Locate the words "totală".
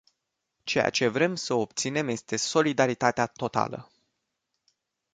3.27-3.91